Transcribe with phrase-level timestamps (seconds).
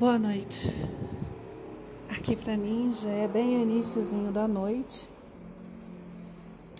[0.00, 0.74] Boa noite.
[2.08, 5.10] Aqui para mim já é bem iníciozinho da noite.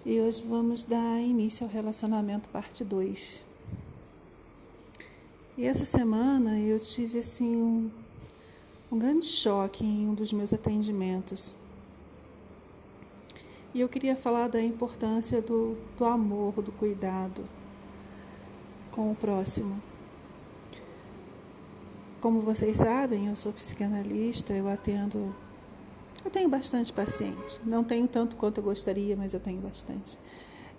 [0.07, 3.45] E hoje vamos dar início ao relacionamento parte 2.
[5.59, 7.91] E essa semana eu tive assim um,
[8.91, 11.55] um grande choque em um dos meus atendimentos.
[13.75, 17.45] E eu queria falar da importância do, do amor, do cuidado
[18.91, 19.90] com o próximo.
[22.21, 25.35] Como vocês sabem, eu sou psicanalista, eu atendo.
[26.23, 27.59] Eu tenho bastante paciente.
[27.65, 30.19] Não tenho tanto quanto eu gostaria, mas eu tenho bastante.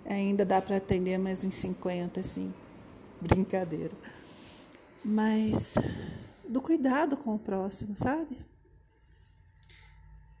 [0.06, 2.54] Ainda dá para atender mais uns 50, assim.
[3.20, 3.90] Brincadeira.
[5.04, 5.74] Mas
[6.48, 8.46] do cuidado com o próximo, sabe?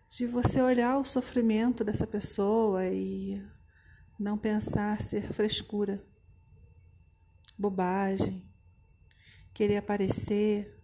[0.06, 3.44] De você olhar o sofrimento dessa pessoa e
[4.16, 6.00] não pensar ser frescura,
[7.58, 8.48] bobagem,
[9.52, 10.81] querer aparecer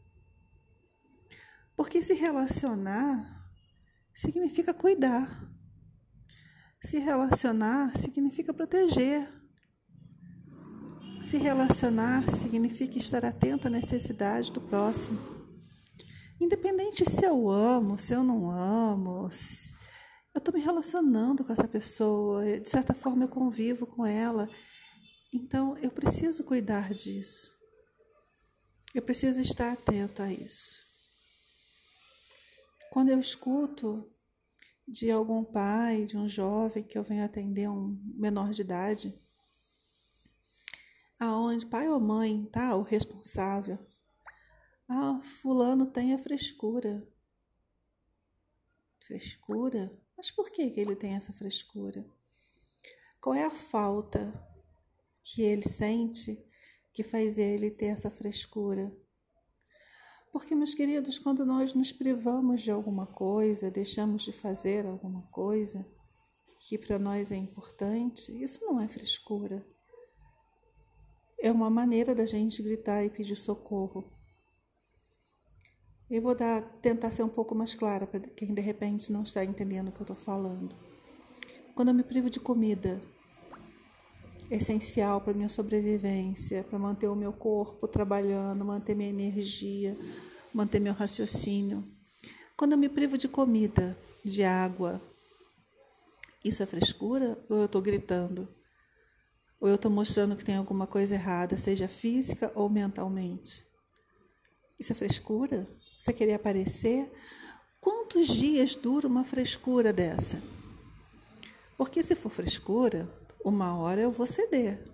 [1.78, 3.48] porque se relacionar
[4.12, 5.48] significa cuidar.
[6.82, 9.28] Se relacionar significa proteger.
[11.20, 15.20] Se relacionar significa estar atento à necessidade do próximo.
[16.40, 19.28] Independente se eu amo, se eu não amo,
[20.34, 24.50] eu estou me relacionando com essa pessoa, de certa forma eu convivo com ela.
[25.32, 27.52] Então eu preciso cuidar disso.
[28.92, 30.87] Eu preciso estar atento a isso.
[32.98, 34.12] Quando eu escuto
[34.84, 39.14] de algum pai, de um jovem que eu venho atender um menor de idade,
[41.16, 43.78] aonde pai ou mãe tá o responsável,
[44.88, 47.08] ah, fulano tem a frescura.
[48.98, 49.96] Frescura?
[50.16, 52.04] Mas por que ele tem essa frescura?
[53.20, 54.34] Qual é a falta
[55.22, 56.44] que ele sente
[56.92, 58.92] que faz ele ter essa frescura?
[60.32, 65.86] Porque, meus queridos, quando nós nos privamos de alguma coisa, deixamos de fazer alguma coisa
[66.60, 69.66] que para nós é importante, isso não é frescura.
[71.40, 74.04] É uma maneira da gente gritar e pedir socorro.
[76.10, 79.44] Eu vou dar, tentar ser um pouco mais clara para quem de repente não está
[79.44, 80.74] entendendo o que eu estou falando.
[81.74, 83.00] Quando eu me privo de comida,
[84.50, 89.96] essencial para minha sobrevivência, para manter o meu corpo trabalhando, manter minha energia,
[90.52, 91.84] manter meu raciocínio.
[92.56, 95.00] Quando eu me privo de comida, de água,
[96.44, 98.48] isso é frescura ou eu estou gritando?
[99.60, 103.66] Ou eu estou mostrando que tem alguma coisa errada, seja física ou mentalmente?
[104.78, 105.66] Isso é frescura?
[105.98, 107.10] Você querer aparecer?
[107.80, 110.40] Quantos dias dura uma frescura dessa?
[111.76, 113.08] Porque se for frescura,
[113.44, 114.84] uma hora eu vou ceder.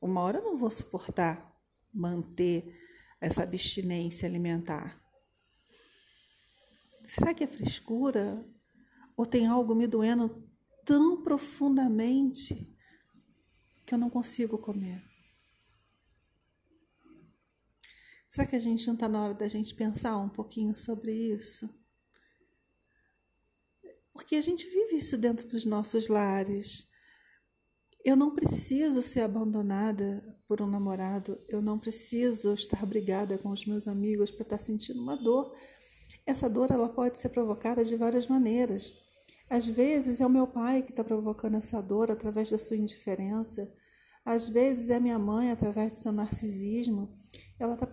[0.00, 1.54] Uma hora eu não vou suportar
[1.92, 2.78] manter
[3.20, 5.00] essa abstinência alimentar.
[7.02, 8.44] Será que é frescura?
[9.16, 10.48] Ou tem algo me doendo
[10.84, 12.76] tão profundamente
[13.84, 15.02] que eu não consigo comer?
[18.28, 21.68] Será que a gente não está na hora da gente pensar um pouquinho sobre isso?
[24.12, 26.89] Porque a gente vive isso dentro dos nossos lares.
[28.04, 33.66] Eu não preciso ser abandonada por um namorado, eu não preciso estar brigada com os
[33.66, 35.54] meus amigos para estar sentindo uma dor.
[36.26, 38.92] Essa dor ela pode ser provocada de várias maneiras.
[39.48, 43.70] Às vezes é o meu pai que está provocando essa dor através da sua indiferença.
[44.24, 47.12] Às vezes é minha mãe através do seu narcisismo.
[47.58, 47.86] Ela está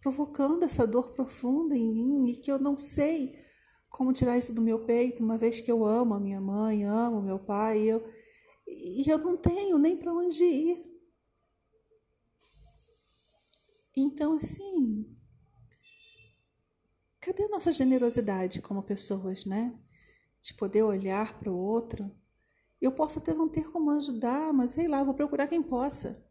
[0.00, 3.34] provocando essa dor profunda em mim e que eu não sei
[3.88, 7.22] como tirar isso do meu peito, uma vez que eu amo a minha mãe, amo
[7.22, 8.04] meu pai, eu
[8.76, 10.94] e eu não tenho nem para onde ir.
[13.96, 15.16] Então, assim,
[17.20, 19.78] cadê a nossa generosidade como pessoas, né?
[20.40, 22.10] De poder olhar para o outro.
[22.80, 26.22] Eu posso até não ter como ajudar, mas sei lá, vou procurar quem possa.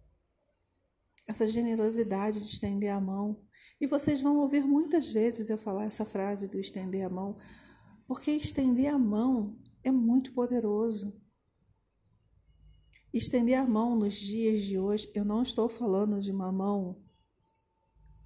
[1.26, 3.42] Essa generosidade de estender a mão.
[3.80, 7.38] E vocês vão ouvir muitas vezes eu falar essa frase do estender a mão,
[8.06, 11.20] porque estender a mão é muito poderoso.
[13.14, 17.00] Estender a mão nos dias de hoje, eu não estou falando de uma mão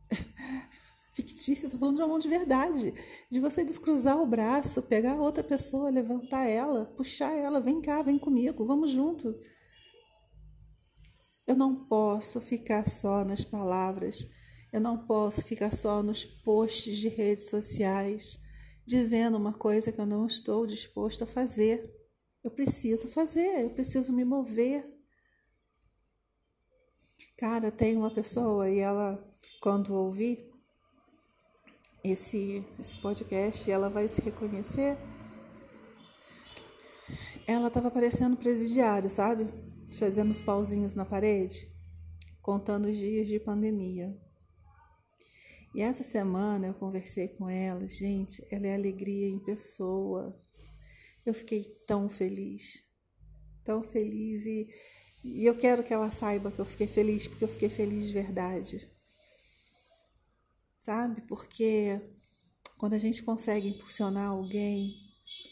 [1.14, 2.94] fictícia, estou falando de uma mão de verdade.
[3.30, 8.18] De você descruzar o braço, pegar outra pessoa, levantar ela, puxar ela, vem cá, vem
[8.18, 9.38] comigo, vamos junto.
[11.46, 14.26] Eu não posso ficar só nas palavras,
[14.72, 18.40] eu não posso ficar só nos posts de redes sociais,
[18.86, 21.97] dizendo uma coisa que eu não estou disposto a fazer.
[22.48, 24.82] Eu preciso fazer, eu preciso me mover.
[27.38, 29.22] Cara, tem uma pessoa e ela,
[29.62, 30.50] quando ouvi,
[32.02, 34.98] esse, esse podcast ela vai se reconhecer.
[37.46, 39.54] Ela estava parecendo presidiário, sabe?
[40.00, 41.70] Fazendo os pauzinhos na parede,
[42.42, 44.18] contando os dias de pandemia.
[45.76, 50.47] E essa semana eu conversei com ela, gente, ela é alegria em pessoa.
[51.28, 52.84] Eu fiquei tão feliz,
[53.64, 54.68] tão feliz e,
[55.24, 58.14] e eu quero que ela saiba que eu fiquei feliz, porque eu fiquei feliz de
[58.14, 58.98] verdade
[60.88, 61.20] sabe?
[61.28, 62.00] Porque
[62.78, 64.96] quando a gente consegue impulsionar alguém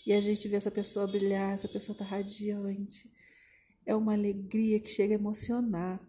[0.08, 3.12] e a gente vê essa pessoa brilhar, essa pessoa tá radiante,
[3.86, 6.00] é uma alegria que chega a emocionar.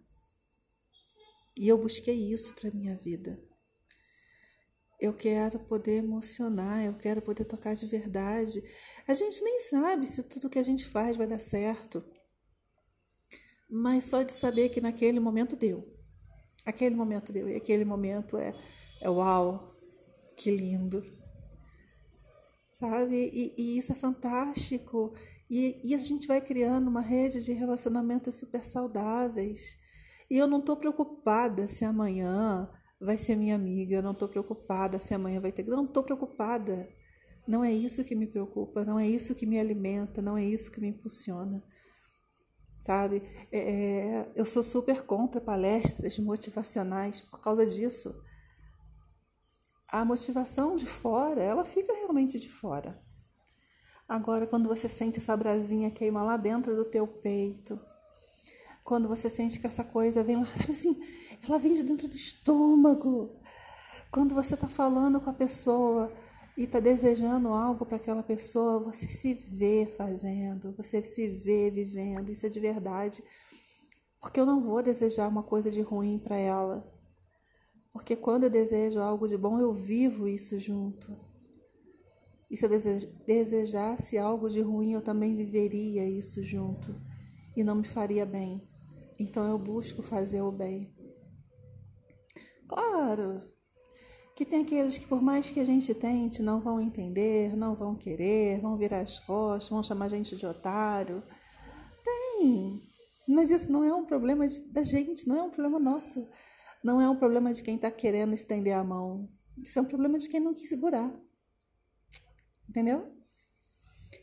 [1.57, 3.43] E eu busquei isso para minha vida.
[5.01, 8.63] Eu quero poder emocionar, eu quero poder tocar de verdade.
[9.07, 12.05] A gente nem sabe se tudo que a gente faz vai dar certo.
[13.69, 15.87] Mas só de saber que naquele momento deu.
[16.65, 17.49] Aquele momento deu.
[17.49, 18.55] E aquele momento é
[19.01, 19.77] é uau,
[20.37, 21.05] que lindo.
[22.73, 23.31] Sabe?
[23.33, 25.15] E, e isso é fantástico.
[25.49, 29.79] E, e, a gente vai criando uma rede de relacionamentos super saudáveis.
[30.31, 32.69] E eu não estou preocupada se amanhã
[33.01, 35.65] vai ser minha amiga, eu não estou preocupada se amanhã vai ter.
[35.67, 36.89] Não estou preocupada.
[37.47, 40.71] Não é isso que me preocupa, não é isso que me alimenta, não é isso
[40.71, 41.63] que me impulsiona.
[42.81, 43.23] Sabe?
[43.53, 48.15] É, é eu sou super contra palestras motivacionais por causa disso
[49.89, 53.01] a motivação de fora, ela fica realmente de fora.
[54.09, 57.81] Agora, quando você sente essa brasinha queimar lá dentro do teu peito,
[58.87, 60.97] quando você sente que essa coisa vem lá, sabe assim,
[61.43, 63.37] ela vem de dentro do estômago.
[64.13, 66.15] Quando você está falando com a pessoa
[66.57, 72.31] e está desejando algo para aquela pessoa, você se vê fazendo, você se vê vivendo,
[72.31, 73.25] isso é de verdade.
[74.21, 76.89] Porque eu não vou desejar uma coisa de ruim para ela.
[77.93, 81.19] Porque quando eu desejo algo de bom, eu vivo isso junto.
[82.49, 82.71] E se eu
[83.27, 86.95] desejasse algo de ruim, eu também viveria isso junto.
[87.57, 88.63] E não me faria bem.
[89.19, 90.95] Então eu busco fazer o bem.
[92.69, 93.57] Claro
[94.37, 97.97] que tem aqueles que, por mais que a gente tente, não vão entender, não vão
[97.97, 101.23] querer, vão virar as costas, vão chamar a gente de otário.
[102.05, 102.83] Tem.
[103.27, 106.29] Mas isso não é um problema de, da gente, não é um problema nosso.
[106.85, 109.27] Não é um problema de quem está querendo estender a mão.
[109.57, 111.11] Isso é um problema de quem não quis segurar.
[112.69, 113.16] Entendeu?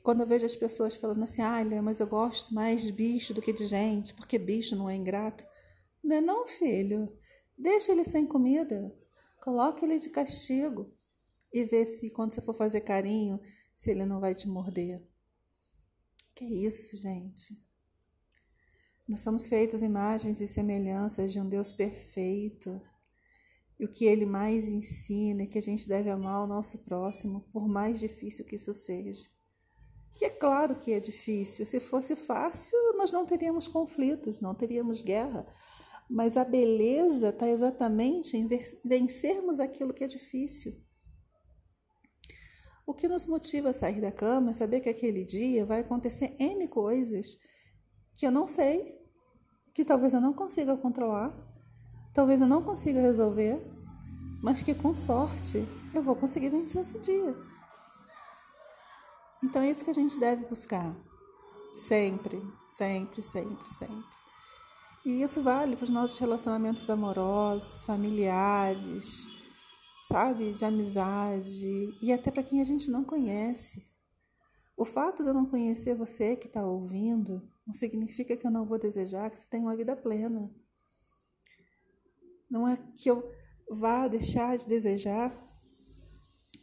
[0.03, 3.41] Quando eu vejo as pessoas falando assim, ah, mas eu gosto mais de bicho do
[3.41, 5.45] que de gente, porque bicho não é ingrato.
[6.03, 7.17] Não é não, filho.
[7.57, 8.93] Deixa ele sem comida.
[9.41, 10.93] Coloque ele de castigo.
[11.53, 13.39] E vê se quando você for fazer carinho,
[13.73, 15.01] se ele não vai te morder.
[16.35, 17.63] Que isso, gente?
[19.07, 22.81] Nós somos feitos imagens e semelhanças de um Deus perfeito.
[23.79, 27.47] E o que ele mais ensina é que a gente deve amar o nosso próximo,
[27.53, 29.32] por mais difícil que isso seja.
[30.21, 31.65] E é claro que é difícil.
[31.65, 35.45] Se fosse fácil, nós não teríamos conflitos, não teríamos guerra.
[36.09, 38.47] Mas a beleza está exatamente em
[38.83, 40.73] vencermos aquilo que é difícil.
[42.85, 46.35] O que nos motiva a sair da cama é saber que aquele dia vai acontecer
[46.37, 47.37] N coisas
[48.15, 48.99] que eu não sei,
[49.73, 51.33] que talvez eu não consiga controlar,
[52.13, 53.57] talvez eu não consiga resolver,
[54.43, 57.35] mas que com sorte eu vou conseguir vencer esse dia.
[59.43, 60.95] Então é isso que a gente deve buscar.
[61.75, 64.23] Sempre, sempre, sempre, sempre.
[65.05, 69.29] E isso vale para os nossos relacionamentos amorosos, familiares,
[70.05, 70.51] sabe?
[70.51, 73.85] De amizade e até para quem a gente não conhece.
[74.77, 78.65] O fato de eu não conhecer você que está ouvindo não significa que eu não
[78.65, 80.49] vou desejar que você tenha uma vida plena.
[82.49, 83.23] Não é que eu
[83.69, 85.33] vá deixar de desejar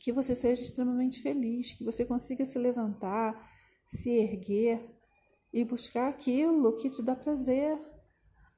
[0.00, 3.50] que você seja extremamente feliz, que você consiga se levantar,
[3.86, 4.98] se erguer
[5.52, 7.78] e buscar aquilo que te dá prazer.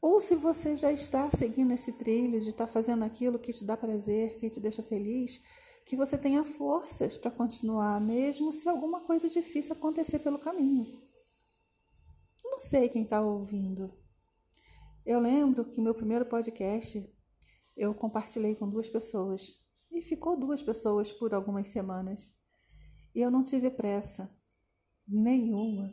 [0.01, 3.77] Ou se você já está seguindo esse trilho de estar fazendo aquilo que te dá
[3.77, 5.43] prazer, que te deixa feliz,
[5.85, 11.03] que você tenha forças para continuar, mesmo se alguma coisa difícil acontecer pelo caminho.
[12.45, 13.93] Não sei quem está ouvindo.
[15.05, 17.05] Eu lembro que meu primeiro podcast
[17.77, 19.62] eu compartilhei com duas pessoas
[19.93, 22.35] e ficou duas pessoas por algumas semanas.
[23.15, 24.35] E eu não tive pressa
[25.07, 25.93] nenhuma,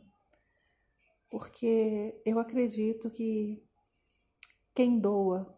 [1.30, 3.62] porque eu acredito que
[4.74, 5.54] quem doa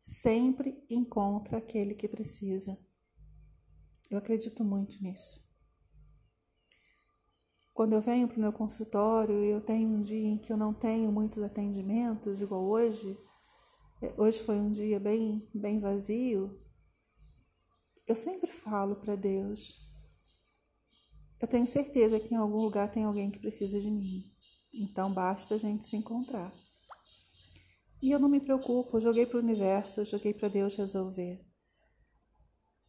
[0.00, 2.76] sempre encontra aquele que precisa.
[4.10, 5.46] Eu acredito muito nisso.
[7.72, 10.56] Quando eu venho para o meu consultório e eu tenho um dia em que eu
[10.56, 13.16] não tenho muitos atendimentos, igual hoje,
[14.00, 16.58] é, hoje foi um dia bem, bem vazio,
[18.06, 19.86] eu sempre falo para Deus:
[21.40, 24.24] eu tenho certeza que em algum lugar tem alguém que precisa de mim.
[24.72, 26.52] Então basta a gente se encontrar.
[28.02, 31.44] E eu não me preocupo, joguei para o universo, joguei para Deus resolver.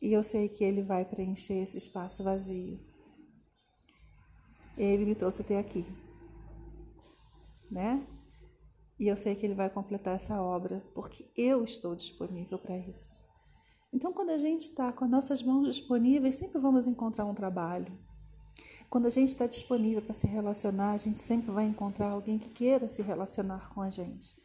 [0.01, 2.79] E eu sei que Ele vai preencher esse espaço vazio.
[4.77, 5.85] Ele me trouxe até aqui,
[7.71, 8.05] né?
[8.99, 13.26] E eu sei que Ele vai completar essa obra, porque eu estou disponível para isso.
[13.93, 17.97] Então, quando a gente está com as nossas mãos disponíveis, sempre vamos encontrar um trabalho.
[18.89, 22.49] Quando a gente está disponível para se relacionar, a gente sempre vai encontrar alguém que
[22.49, 24.35] queira se relacionar com a gente.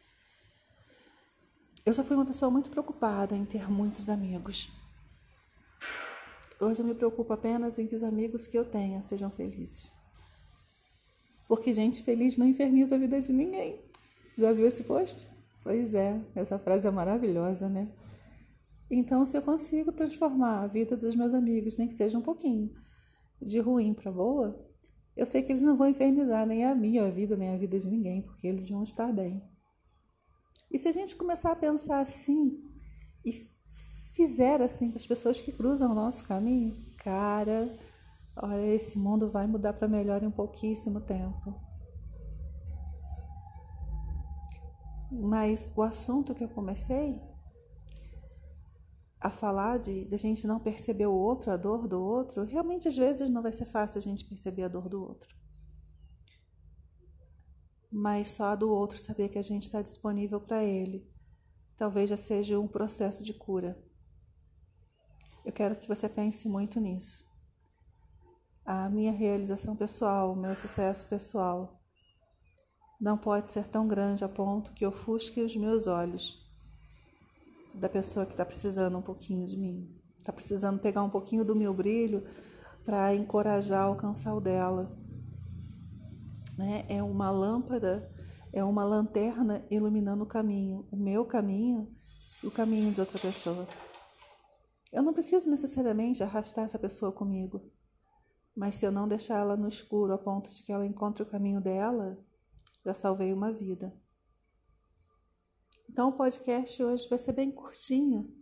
[1.85, 4.71] Eu já fui uma pessoa muito preocupada em ter muitos amigos.
[6.59, 9.93] Hoje eu me preocupo apenas em que os amigos que eu tenha sejam felizes.
[11.47, 13.81] Porque gente feliz não inferniza a vida de ninguém.
[14.37, 15.27] Já viu esse post?
[15.61, 17.87] Pois é, essa frase é maravilhosa, né?
[18.95, 22.71] Então, se eu consigo transformar a vida dos meus amigos, nem que seja um pouquinho,
[23.41, 24.63] de ruim para boa,
[25.17, 27.89] eu sei que eles não vão infernizar nem a minha vida, nem a vida de
[27.89, 29.43] ninguém, porque eles vão estar bem.
[30.69, 32.63] E se a gente começar a pensar assim
[33.25, 33.49] e
[34.13, 37.75] fizer assim com as pessoas que cruzam o nosso caminho, cara,
[38.37, 41.55] olha, esse mundo vai mudar para melhor em pouquíssimo tempo.
[45.11, 47.32] Mas o assunto que eu comecei
[49.23, 52.89] a falar de, de a gente não perceber o outro, a dor do outro, realmente
[52.89, 55.33] às vezes não vai ser fácil a gente perceber a dor do outro.
[57.89, 61.09] Mas só a do outro saber que a gente está disponível para ele,
[61.77, 63.81] talvez já seja um processo de cura.
[65.45, 67.23] Eu quero que você pense muito nisso.
[68.65, 71.81] A minha realização pessoal, o meu sucesso pessoal,
[72.99, 76.42] não pode ser tão grande a ponto que ofusque os meus olhos
[77.73, 81.55] da pessoa que está precisando um pouquinho de mim, está precisando pegar um pouquinho do
[81.55, 82.23] meu brilho
[82.85, 84.95] para encorajar a alcançar o dela.
[86.57, 86.85] Né?
[86.87, 88.11] É uma lâmpada,
[88.51, 91.91] é uma lanterna iluminando o caminho, o meu caminho
[92.43, 93.67] e o caminho de outra pessoa.
[94.91, 97.71] Eu não preciso necessariamente arrastar essa pessoa comigo,
[98.55, 101.25] mas se eu não deixar ela no escuro a ponto de que ela encontre o
[101.25, 102.17] caminho dela,
[102.85, 103.91] já salvei uma vida.
[105.89, 108.33] Então, o podcast hoje vai ser bem curtinho.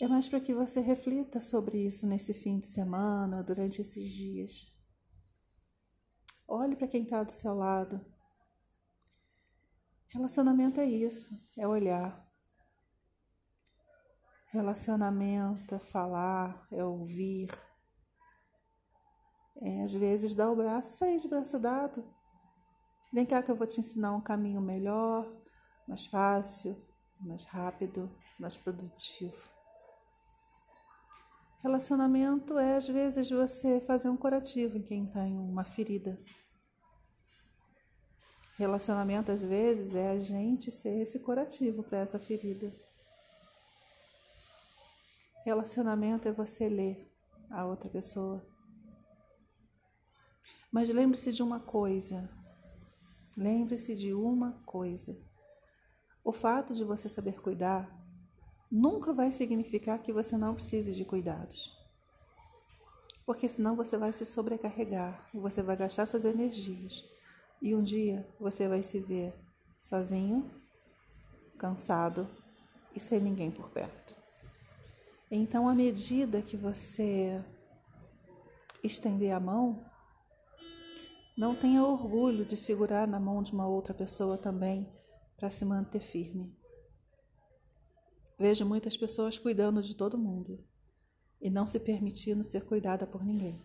[0.00, 4.72] É mais para que você reflita sobre isso nesse fim de semana, durante esses dias.
[6.46, 8.04] Olhe para quem está do seu lado.
[10.08, 12.24] Relacionamento é isso, é olhar.
[14.48, 17.50] Relacionamento é falar, é ouvir.
[19.56, 22.04] É, às vezes dar o braço, sair de braço dado.
[23.12, 25.43] Vem cá que eu vou te ensinar um caminho melhor
[25.86, 26.76] mais fácil,
[27.20, 29.48] mais rápido, mais produtivo.
[31.62, 36.20] Relacionamento é, às vezes, você fazer um curativo em quem tem uma ferida.
[38.56, 42.70] Relacionamento, às vezes, é a gente ser esse curativo para essa ferida.
[45.44, 47.10] Relacionamento é você ler
[47.50, 48.46] a outra pessoa.
[50.70, 52.30] Mas lembre-se de uma coisa.
[53.38, 55.16] Lembre-se de uma coisa.
[56.24, 57.86] O fato de você saber cuidar
[58.70, 61.70] nunca vai significar que você não precise de cuidados.
[63.26, 67.04] Porque senão você vai se sobrecarregar, você vai gastar suas energias
[67.60, 69.34] e um dia você vai se ver
[69.78, 70.50] sozinho,
[71.58, 72.26] cansado
[72.94, 74.16] e sem ninguém por perto.
[75.30, 77.44] Então, à medida que você
[78.82, 79.84] estender a mão,
[81.36, 84.90] não tenha orgulho de segurar na mão de uma outra pessoa também
[85.44, 86.58] para se manter firme.
[88.38, 90.56] Vejo muitas pessoas cuidando de todo mundo
[91.38, 93.60] e não se permitindo ser cuidada por ninguém.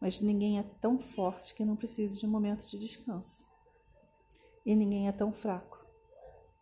[0.00, 3.44] Mas ninguém é tão forte que não precise de um momento de descanso.
[4.64, 5.84] E ninguém é tão fraco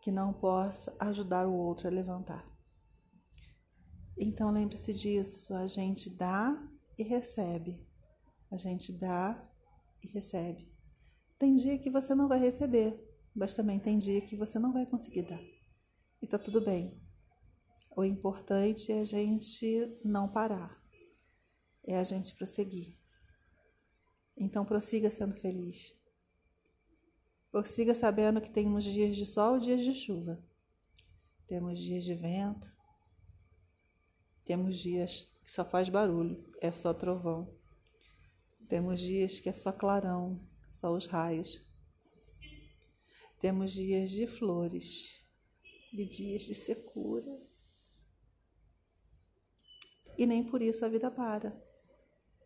[0.01, 2.51] que não possa ajudar o outro a levantar.
[4.17, 6.59] Então lembre-se disso: a gente dá
[6.97, 7.87] e recebe.
[8.49, 9.47] A gente dá
[10.03, 10.73] e recebe.
[11.37, 14.85] Tem dia que você não vai receber, mas também tem dia que você não vai
[14.85, 15.41] conseguir dar.
[16.21, 17.01] E tá tudo bem.
[17.95, 20.81] O importante é a gente não parar,
[21.85, 22.97] é a gente prosseguir.
[24.35, 25.95] Então prossiga sendo feliz.
[27.51, 30.43] Prossiga sabendo que temos dias de sol e dias de chuva.
[31.45, 32.67] Temos dias de vento.
[34.43, 37.53] Temos dias que só faz barulho, é só trovão.
[38.67, 41.63] Temos dias que é só clarão, só os raios.
[43.43, 45.21] Temos dias de flores
[45.91, 47.29] e dias de secura.
[50.17, 51.49] E nem por isso a vida para.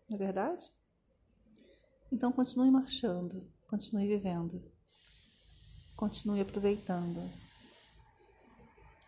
[0.09, 0.65] Não é verdade?
[2.11, 4.59] Então continue marchando, continue vivendo,
[5.95, 7.21] continue aproveitando,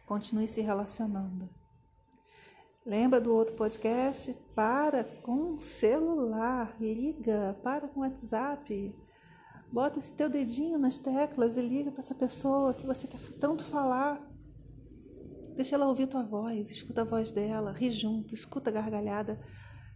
[0.06, 1.50] continue se relacionando.
[2.86, 4.32] Lembra do outro podcast?
[4.54, 9.09] Para com celular, liga, para com WhatsApp.
[9.72, 13.64] Bota esse teu dedinho nas teclas e liga para essa pessoa que você quer tanto
[13.64, 14.20] falar.
[15.56, 19.40] Deixa ela ouvir tua voz, escuta a voz dela, ri junto, escuta a gargalhada.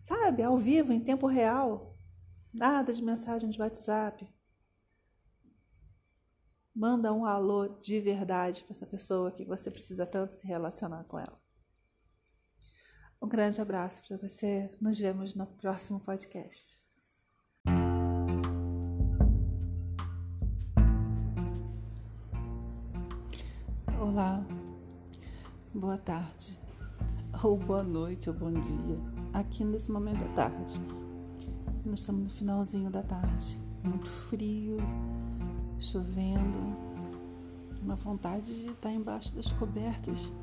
[0.01, 1.97] Sabe, ao vivo, em tempo real.
[2.53, 4.27] Nada de mensagem de WhatsApp.
[6.75, 11.17] Manda um alô de verdade para essa pessoa que você precisa tanto se relacionar com
[11.17, 11.41] ela.
[13.21, 14.75] Um grande abraço para você.
[14.81, 16.82] Nos vemos no próximo podcast.
[24.03, 24.45] Olá,
[25.73, 26.59] boa tarde,
[27.41, 28.99] ou boa noite, ou bom dia.
[29.31, 30.77] Aqui nesse momento da tarde,
[31.85, 34.75] nós estamos no finalzinho da tarde, muito frio,
[35.79, 36.75] chovendo,
[37.81, 40.33] uma vontade de estar embaixo das cobertas.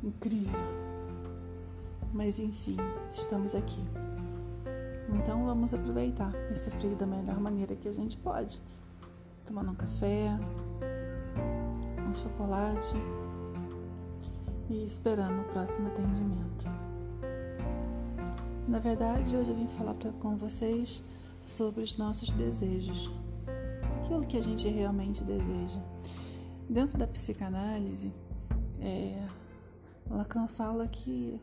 [0.00, 0.60] Incrível.
[2.12, 2.76] Mas enfim,
[3.10, 3.82] estamos aqui.
[5.12, 8.62] Então vamos aproveitar esse frio da melhor maneira que a gente pode.
[9.44, 10.38] Tomando um café,
[12.10, 12.96] um chocolate
[14.68, 16.66] e esperando o próximo atendimento.
[18.66, 21.04] Na verdade, hoje eu vim falar pra, com vocês
[21.44, 23.10] sobre os nossos desejos,
[23.98, 25.80] aquilo que a gente realmente deseja.
[26.68, 28.12] Dentro da psicanálise,
[28.80, 29.24] é,
[30.08, 31.40] Lacan fala que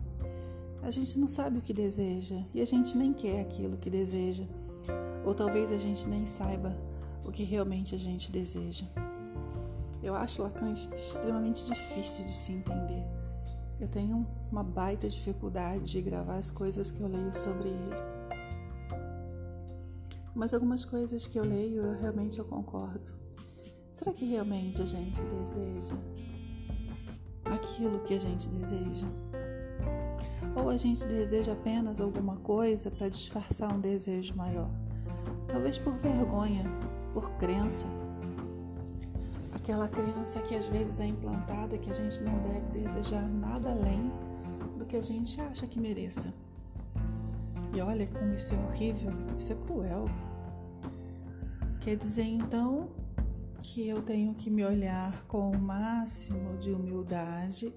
[0.83, 4.43] a gente não sabe o que deseja e a gente nem quer aquilo que deseja,
[5.25, 6.77] ou talvez a gente nem saiba
[7.25, 8.85] o que realmente a gente deseja.
[10.07, 13.03] Eu acho Lacan extremamente difícil de se entender.
[13.77, 17.95] Eu tenho uma baita dificuldade de gravar as coisas que eu leio sobre ele.
[20.33, 23.11] Mas algumas coisas que eu leio, eu realmente eu concordo.
[23.91, 25.95] Será que realmente a gente deseja
[27.43, 29.07] aquilo que a gente deseja?
[30.55, 34.71] Ou a gente deseja apenas alguma coisa para disfarçar um desejo maior?
[35.49, 36.63] Talvez por vergonha,
[37.13, 38.06] por crença.
[39.67, 44.09] Aquela crença que às vezes é implantada que a gente não deve desejar nada além
[44.77, 46.33] do que a gente acha que mereça.
[47.75, 50.05] E olha como isso é horrível, isso é cruel.
[51.81, 52.87] Quer dizer então
[53.61, 57.73] que eu tenho que me olhar com o máximo de humildade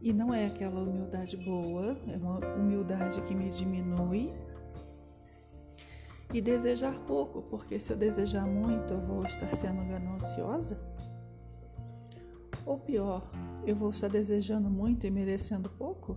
[0.00, 4.32] e não é aquela humildade boa, é uma humildade que me diminui.
[6.32, 10.89] E desejar pouco, porque se eu desejar muito, eu vou estar sendo gananciosa.
[12.66, 13.30] Ou pior,
[13.66, 16.16] eu vou estar desejando muito e merecendo pouco?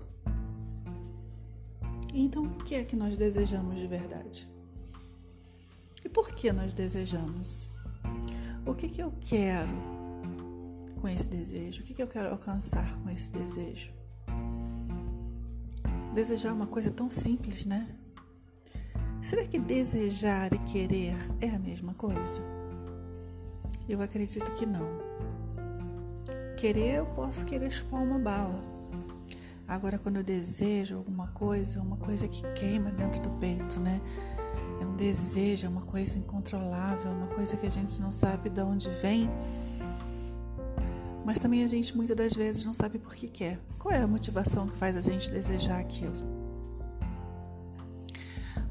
[2.13, 4.47] Então, o que é que nós desejamos de verdade?
[6.06, 7.67] E por que nós desejamos?
[8.65, 9.93] O que, que eu quero?
[11.03, 11.82] com esse desejo?
[11.82, 13.91] O que, eu quero alcançar com esse desejo?
[16.13, 17.93] Desejar uma coisa tão simples, né?
[19.21, 22.41] Será que desejar e querer é a mesma coisa?
[23.89, 25.03] Eu acredito que não.
[26.63, 28.63] Querer, eu posso querer chupar uma bala.
[29.67, 33.99] Agora, quando eu desejo alguma coisa, uma coisa que queima dentro do peito, né?
[34.80, 38.62] É um desejo, é uma coisa incontrolável, uma coisa que a gente não sabe de
[38.62, 39.30] onde vem
[41.26, 43.60] mas também a gente muitas das vezes não sabe por que quer.
[43.78, 46.15] Qual é a motivação que faz a gente desejar aquilo?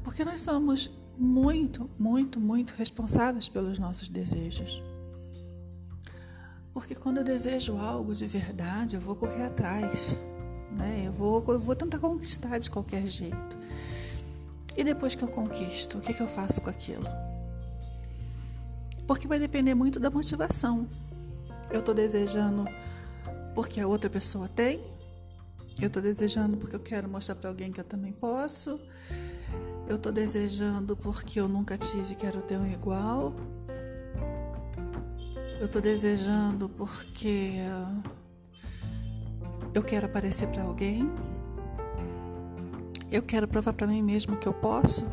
[0.03, 4.81] Porque nós somos muito, muito, muito responsáveis pelos nossos desejos.
[6.73, 10.17] Porque quando eu desejo algo de verdade, eu vou correr atrás,
[10.71, 11.03] né?
[11.05, 13.57] Eu vou, eu vou tentar conquistar de qualquer jeito.
[14.75, 17.05] E depois que eu conquisto, o que, que eu faço com aquilo?
[19.05, 20.87] Porque vai depender muito da motivação.
[21.71, 22.67] Eu estou desejando
[23.53, 24.81] porque a outra pessoa tem.
[25.79, 28.79] Eu estou desejando porque eu quero mostrar para alguém que eu também posso.
[29.87, 33.35] Eu estou desejando porque eu nunca tive, quero ter um igual.
[35.63, 37.53] Eu estou desejando porque
[39.73, 41.09] eu quero aparecer para alguém.
[43.09, 45.05] Eu quero provar para mim mesmo que eu posso.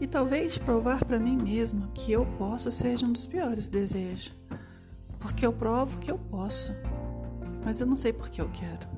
[0.00, 4.32] E talvez provar para mim mesmo que eu posso seja um dos piores desejos
[5.20, 6.72] porque eu provo que eu posso,
[7.64, 8.88] mas eu não sei porque eu quero.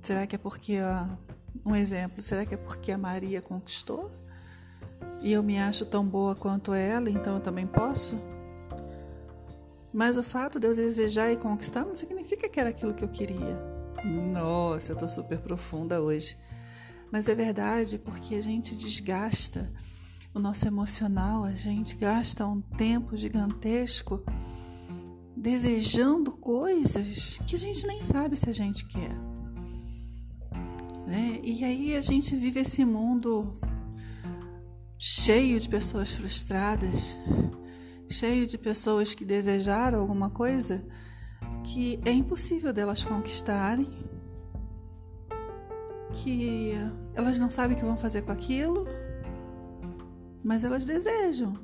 [0.00, 0.78] Será que é porque,
[1.62, 4.23] um exemplo, será que é porque a Maria conquistou?
[5.24, 8.14] E eu me acho tão boa quanto ela, então eu também posso?
[9.90, 13.08] Mas o fato de eu desejar e conquistar não significa que era aquilo que eu
[13.08, 13.58] queria.
[14.04, 16.36] Nossa, eu tô super profunda hoje.
[17.10, 19.72] Mas é verdade porque a gente desgasta
[20.34, 24.22] o nosso emocional, a gente gasta um tempo gigantesco
[25.34, 29.14] desejando coisas que a gente nem sabe se a gente quer.
[31.06, 31.40] Né?
[31.42, 33.54] E aí a gente vive esse mundo
[34.98, 37.18] cheio de pessoas frustradas,
[38.10, 40.84] cheio de pessoas que desejaram alguma coisa
[41.64, 43.88] que é impossível delas conquistarem,
[46.12, 46.72] que
[47.14, 48.86] elas não sabem o que vão fazer com aquilo,
[50.42, 51.58] mas elas desejam.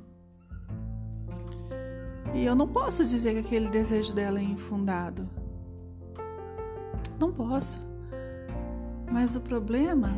[2.33, 5.29] E eu não posso dizer que aquele desejo dela é infundado.
[7.19, 7.79] Não posso.
[9.11, 10.17] Mas o problema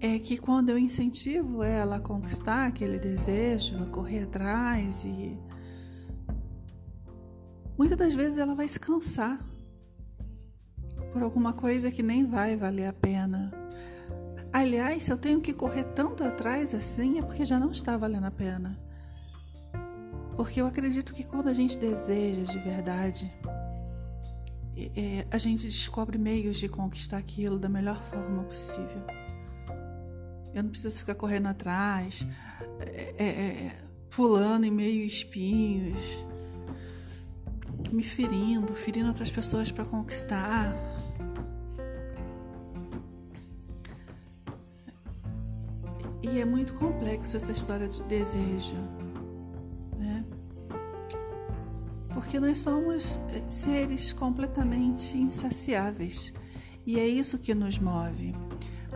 [0.00, 5.38] é que quando eu incentivo ela a conquistar aquele desejo, a correr atrás e
[7.76, 9.44] muitas das vezes ela vai se cansar
[11.12, 13.50] por alguma coisa que nem vai valer a pena.
[14.52, 18.26] Aliás, se eu tenho que correr tanto atrás assim, é porque já não está valendo
[18.26, 18.78] a pena.
[20.36, 23.32] Porque eu acredito que quando a gente deseja de verdade,
[24.94, 29.02] é, a gente descobre meios de conquistar aquilo da melhor forma possível.
[30.56, 32.26] Eu não preciso ficar correndo atrás,
[32.80, 33.76] é, é, é
[34.08, 36.24] pulando em meio espinhos,
[37.92, 40.72] me ferindo, ferindo outras pessoas para conquistar.
[46.22, 48.76] E é muito complexo essa história de desejo,
[49.98, 50.24] né?
[52.14, 56.32] Porque nós somos seres completamente insaciáveis
[56.86, 58.45] e é isso que nos move.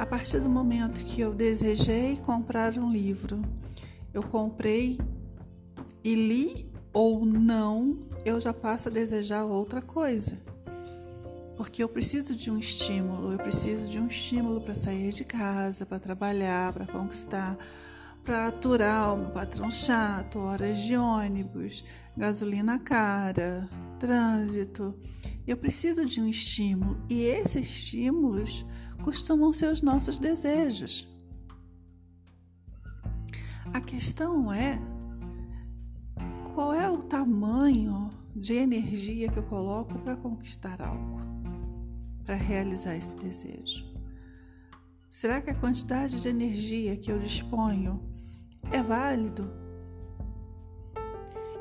[0.00, 3.42] A partir do momento que eu desejei comprar um livro,
[4.14, 4.98] eu comprei
[6.02, 10.38] e li ou não, eu já passo a desejar outra coisa
[11.60, 15.84] porque eu preciso de um estímulo, eu preciso de um estímulo para sair de casa,
[15.84, 17.54] para trabalhar, para conquistar,
[18.24, 21.84] para aturar o meu patrão chato, horas de ônibus,
[22.16, 24.94] gasolina cara, trânsito.
[25.46, 28.64] Eu preciso de um estímulo e esses estímulos
[29.00, 31.08] costumam ser os nossos desejos.
[33.72, 34.78] A questão é
[36.54, 41.20] qual é o tamanho de energia que eu coloco para conquistar algo
[42.24, 43.84] para realizar esse desejo?
[45.08, 48.00] Será que a quantidade de energia que eu disponho
[48.70, 49.50] é válido?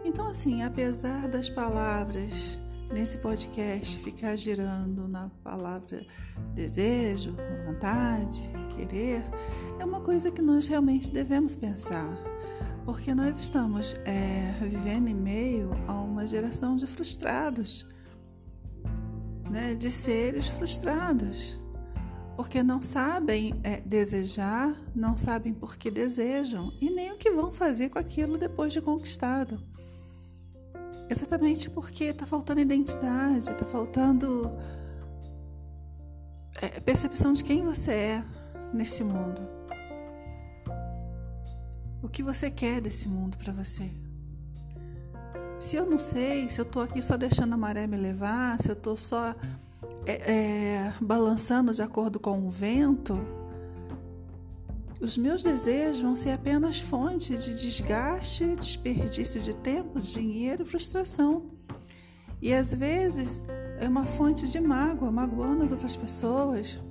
[0.06, 2.60] Então, assim, apesar das palavras
[2.92, 6.06] nesse podcast ficar girando na palavra
[6.54, 8.44] desejo, vontade,
[8.76, 9.24] querer,
[9.80, 12.18] é uma coisa que nós realmente devemos pensar,
[12.86, 17.88] porque nós estamos é, vivendo em meio a uma geração de frustrados
[19.50, 21.60] né, de seres frustrados,
[22.36, 27.52] porque não sabem é, desejar, não sabem por que desejam e nem o que vão
[27.52, 29.62] fazer com aquilo depois de conquistado.
[31.10, 34.52] Exatamente porque está faltando identidade, está faltando
[36.62, 38.24] é, percepção de quem você é
[38.72, 39.42] nesse mundo.
[42.02, 43.90] O que você quer desse mundo para você?
[45.60, 48.70] Se eu não sei, se eu estou aqui só deixando a maré me levar, se
[48.70, 49.36] eu estou só
[50.06, 53.20] é, é, balançando de acordo com o vento,
[55.00, 61.52] os meus desejos vão ser apenas fonte de desgaste, desperdício de tempo, dinheiro e frustração.
[62.42, 63.46] E às vezes
[63.80, 66.82] é uma fonte de mágoa, magoando as outras pessoas,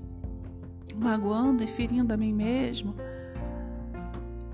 [0.96, 2.94] magoando e ferindo a mim mesmo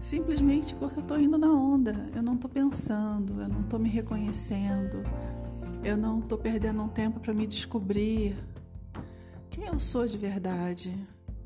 [0.05, 3.89] simplesmente porque eu estou indo na onda, eu não estou pensando, eu não estou me
[3.89, 5.03] reconhecendo,
[5.83, 8.37] eu não estou perdendo um tempo para me descobrir
[9.49, 10.95] quem eu sou de verdade.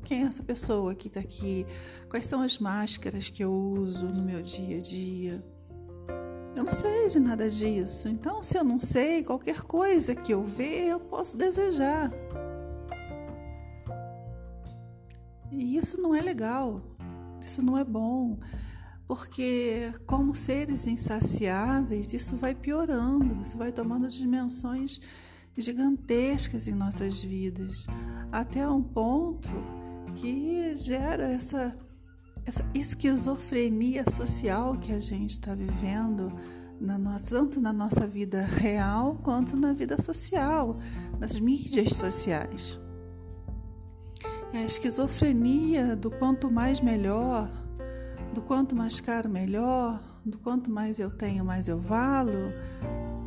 [0.03, 1.65] Quem é essa pessoa que está aqui?
[2.09, 5.43] Quais são as máscaras que eu uso no meu dia a dia?
[6.55, 8.09] Eu não sei de nada disso.
[8.09, 12.11] Então, se eu não sei, qualquer coisa que eu ver, eu posso desejar.
[15.51, 16.81] E isso não é legal.
[17.39, 18.37] Isso não é bom,
[19.07, 24.99] porque, como seres insaciáveis, isso vai piorando, isso vai tomando dimensões
[25.57, 27.87] gigantescas em nossas vidas,
[28.31, 29.49] até um ponto
[30.19, 31.73] que gera essa,
[32.45, 36.33] essa esquizofrenia social que a gente está vivendo,
[36.79, 40.77] na nossa, tanto na nossa vida real quanto na vida social,
[41.17, 42.79] nas mídias sociais.
[44.53, 47.49] É a esquizofrenia do quanto mais melhor,
[48.33, 52.51] do quanto mais caro melhor, do quanto mais eu tenho, mais eu valo,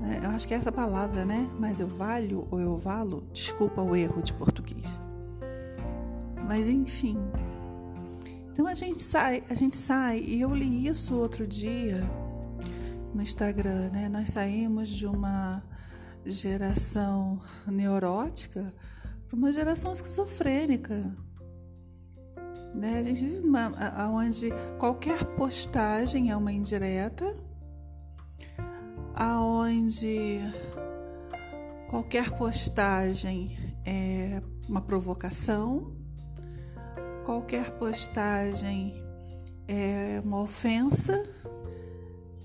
[0.03, 0.21] Né?
[0.23, 1.49] Eu acho que é essa palavra, né?
[1.59, 3.23] Mas eu valho ou eu valo?
[3.33, 5.01] Desculpa o erro de português.
[6.53, 7.17] Mas enfim.
[8.53, 12.03] Então a gente sai, a gente sai, e eu li isso outro dia
[13.15, 14.07] no Instagram, né?
[14.11, 15.62] Nós saímos de uma
[16.27, 18.71] geração neurótica
[19.27, 21.17] para uma geração esquizofrênica.
[22.75, 22.99] Né?
[22.99, 23.73] A gente vive uma,
[24.11, 27.35] onde qualquer postagem é uma indireta,
[29.15, 30.38] aonde
[31.88, 36.03] qualquer postagem é uma provocação,
[37.23, 38.95] qualquer postagem
[39.67, 41.25] é uma ofensa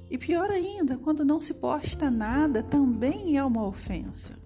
[0.10, 4.38] e pior ainda, quando não se posta nada, também é uma ofensa.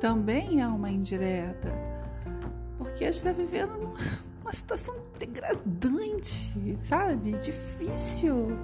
[0.00, 1.72] Também é uma indireta.
[2.76, 3.94] Porque a gente está vivendo
[4.42, 7.32] uma situação degradante, sabe?
[7.38, 8.58] Difícil.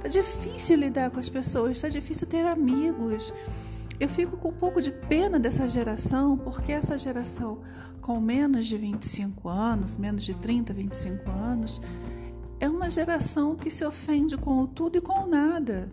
[0.00, 3.34] Tá difícil lidar com as pessoas, tá difícil ter amigos.
[3.98, 7.62] Eu fico com um pouco de pena dessa geração, porque essa geração
[8.00, 11.80] com menos de 25 anos, menos de 30, 25 anos,
[12.60, 15.90] é uma geração que se ofende com o tudo e com o nada.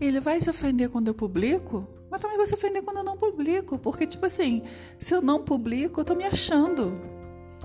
[0.00, 3.16] Ele vai se ofender quando eu publico, mas também vai se ofender quando eu não
[3.16, 3.78] publico.
[3.78, 4.62] Porque, tipo assim,
[4.98, 7.00] se eu não publico, eu tô me achando.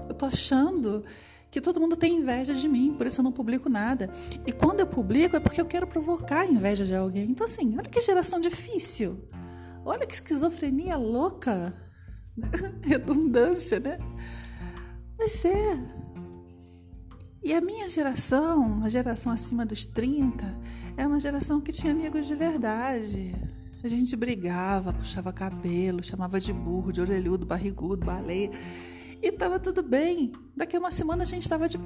[0.07, 1.03] Eu tô achando
[1.53, 4.09] que todo mundo tem inveja de mim, por isso eu não publico nada.
[4.43, 7.29] E quando eu publico é porque eu quero provocar a inveja de alguém.
[7.29, 9.23] Então, assim, olha que geração difícil.
[9.85, 11.71] Olha que esquizofrenia louca.
[12.81, 13.99] Redundância, né?
[15.15, 15.77] Mas é.
[17.43, 20.43] E a minha geração, a geração acima dos 30,
[20.97, 23.31] é uma geração que tinha amigos de verdade.
[23.83, 28.49] A gente brigava, puxava cabelo, chamava de burro, de orelhudo, barrigudo, baleia.
[29.23, 30.33] E tava tudo bem.
[30.55, 31.79] Daqui a uma semana a gente estava de,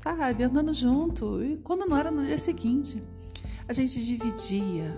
[0.00, 1.42] sabe, andando junto.
[1.42, 3.02] E quando não era no dia seguinte,
[3.68, 4.96] a gente dividia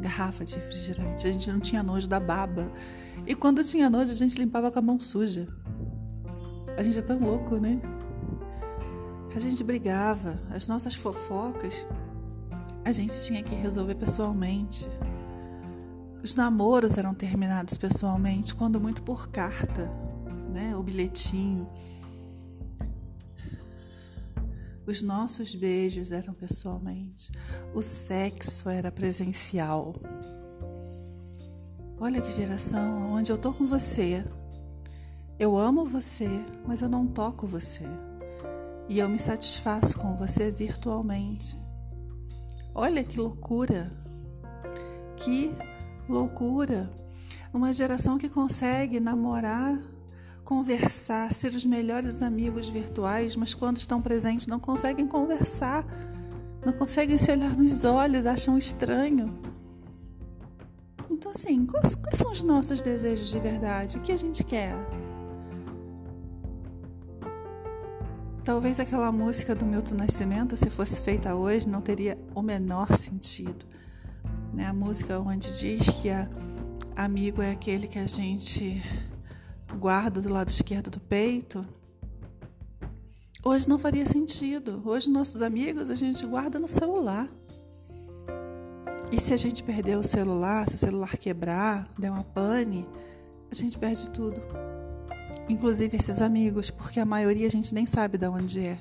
[0.00, 1.28] garrafa de refrigerante.
[1.28, 2.68] A gente não tinha nojo da baba.
[3.28, 5.46] E quando tinha nojo, a gente limpava com a mão suja.
[6.76, 7.80] A gente é tão louco, né?
[9.32, 11.86] A gente brigava, as nossas fofocas
[12.84, 14.88] a gente tinha que resolver pessoalmente.
[16.22, 19.90] Os namoros eram terminados pessoalmente, quando muito por carta,
[20.50, 20.76] né?
[20.76, 21.68] O bilhetinho.
[24.86, 27.30] Os nossos beijos eram pessoalmente.
[27.74, 29.94] O sexo era presencial.
[31.98, 34.24] Olha que geração onde eu tô com você.
[35.38, 36.28] Eu amo você,
[36.66, 37.84] mas eu não toco você
[38.90, 41.56] e eu me satisfaço com você virtualmente.
[42.74, 43.88] Olha que loucura!
[45.16, 45.52] Que
[46.08, 46.90] loucura!
[47.54, 49.80] Uma geração que consegue namorar,
[50.50, 55.86] conversar, ser os melhores amigos virtuais, mas quando estão presentes não conseguem conversar,
[56.66, 59.38] não conseguem se olhar nos olhos, acham estranho.
[61.08, 63.96] Então, assim, quais, quais são os nossos desejos de verdade?
[63.96, 64.74] O que a gente quer?
[68.42, 73.64] Talvez aquela música do Milton Nascimento, se fosse feita hoje, não teria o menor sentido.
[74.52, 74.66] Né?
[74.66, 76.28] A música onde diz que a,
[76.96, 78.82] amigo é aquele que a gente
[79.78, 81.66] guarda do lado esquerdo do peito.
[83.44, 84.82] Hoje não faria sentido.
[84.84, 87.28] Hoje nossos amigos a gente guarda no celular.
[89.10, 92.86] E se a gente perder o celular, se o celular quebrar, der uma pane,
[93.50, 94.40] a gente perde tudo
[95.48, 98.78] inclusive esses amigos, porque a maioria a gente nem sabe de onde é.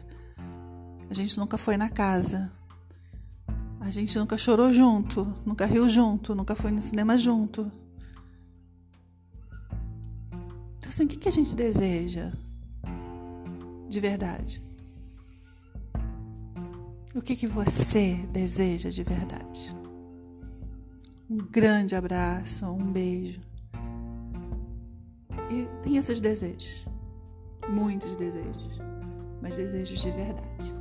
[1.10, 2.52] A gente nunca foi na casa.
[3.80, 7.72] A gente nunca chorou junto, nunca riu junto, nunca foi no cinema junto.
[10.80, 12.32] Então, assim, o que a gente deseja
[13.90, 14.62] de verdade?
[17.14, 19.76] O que, que você deseja de verdade?
[21.30, 23.42] Um grande abraço, um beijo.
[25.52, 26.88] E tem esses desejos,
[27.68, 28.80] muitos desejos,
[29.42, 30.74] mas desejos de verdade.